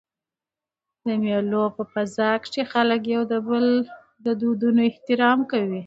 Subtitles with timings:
[1.05, 3.65] د مېلو په فضا کښي خلک د یو بل
[4.25, 5.79] د دودونو احترام کوي.